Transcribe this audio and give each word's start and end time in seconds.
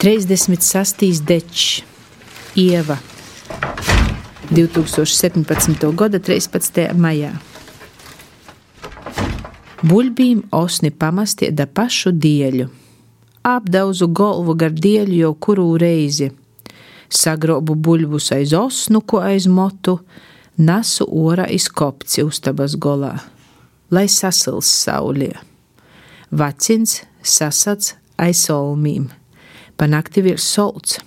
36. 0.00 1.20
dečs, 1.24 1.82
Ieva, 2.56 2.96
2017. 4.50 5.92
gada 5.92 6.16
13. 6.18 6.94
maijā. 6.96 7.34
Buļbīm 9.84 10.46
osni 10.56 10.88
pamastie 10.88 11.50
da 11.52 11.68
pašu 11.68 12.14
dieļu. 12.16 12.70
Apdauzu 13.44 14.08
galvu 14.08 14.56
gar 14.56 14.72
dieļu 14.72 15.20
jau 15.20 15.34
kuru 15.36 15.68
reizi. 15.76 16.30
Sagrobu 17.12 17.76
buļbus 17.76 18.32
aiz 18.40 18.56
osnu, 18.56 19.04
ko 19.04 19.20
aiz 19.20 19.44
motu, 19.52 19.98
nesu 20.56 21.04
ora 21.12 21.44
iz 21.44 21.68
kopci 21.68 22.24
ustabas 22.24 22.72
golā, 22.72 23.18
lai 23.92 24.08
sasils 24.08 24.72
saulie. 24.80 25.34
Vacins 26.32 27.02
sasats 27.20 27.98
aiz 28.16 28.46
solmīm, 28.48 29.10
panakti 29.80 30.22
virs 30.24 30.44
solts. 30.44 30.98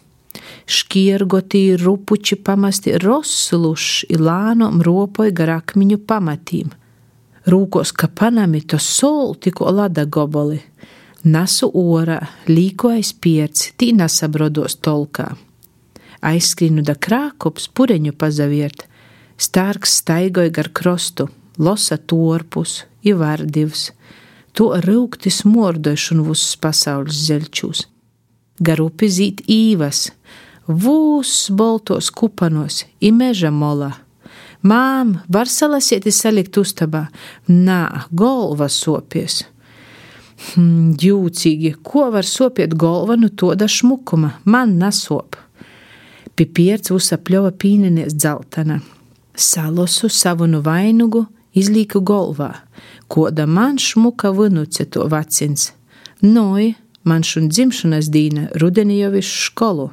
Škiergotī 0.65 1.75
rupuči 1.77 2.39
pamasti 2.41 2.95
rosluši 2.97 4.07
ilānom 4.15 4.81
ropoja 4.85 5.33
gar 5.35 5.51
akmiņu 5.59 5.99
pamatīm. 6.07 6.71
Rūkos 7.51 7.91
kapanami 7.99 8.63
to 8.63 8.79
solti, 8.79 9.51
ko 9.51 9.69
lada 9.75 10.05
goboli. 10.07 10.61
Nasu 11.23 11.69
orā, 11.79 12.17
līko 12.47 12.93
aiz 12.95 13.11
pierci, 13.13 13.73
tī 13.77 13.91
nasabrodos 13.95 14.79
tolkā. 14.83 15.29
Aizskrinu 16.23 16.83
da 16.87 16.95
krākops, 16.95 17.67
pureņu 17.75 18.15
pazaviert, 18.15 18.87
stārks 19.37 19.99
staigoja 19.99 20.51
gar 20.55 20.71
krostu, 20.71 21.27
losa 21.59 21.99
torpus, 21.99 22.83
ivārdivs, 23.03 23.89
to 24.55 24.71
rūkti 24.87 25.31
smordošanu 25.31 26.29
visus 26.31 26.55
pasaules 26.63 27.25
zeļčūs. 27.27 27.87
Gar 28.61 28.81
upi 28.83 29.09
zīt 29.09 29.41
īvas, 29.49 30.11
vūs 30.67 31.49
boltos 31.49 32.11
kupanos, 32.13 32.83
imeža 33.01 33.49
molā. 33.49 33.93
Mām, 34.63 35.17
var 35.27 35.49
salasīt, 35.51 36.05
salikt 36.13 36.57
uztabā, 36.61 37.07
nā, 37.49 38.05
golva 38.11 38.69
sopies. 38.71 39.41
Hmm, 40.53 40.93
jūcīgi, 40.99 41.73
ko 41.83 42.09
var 42.13 42.27
sopiet 42.27 42.75
golva 42.79 43.17
no 43.19 43.29
toda 43.29 43.67
šmukuma, 43.67 44.37
man 44.45 44.77
nasop. 44.79 45.35
Pipierts 46.35 46.93
uzsapļova 46.93 47.51
pīnenies 47.59 48.15
dzeltana. 48.15 48.79
Salosu 49.35 50.09
savu 50.09 50.47
nu 50.47 50.61
vainugu, 50.65 51.25
izlīku 51.57 52.01
golvā, 52.05 52.51
koda 53.07 53.45
man 53.49 53.79
šmuka 53.81 54.31
vinuce 54.33 54.85
to 54.85 55.07
vacins. 55.09 55.71
Noi, 56.21 56.73
man 57.03 57.23
šun 57.23 57.49
dzimšanas 57.51 58.09
dīna 58.13 58.47
rudenī 58.61 59.01
jau 59.01 59.11
visu 59.13 59.49
skolu. 59.49 59.89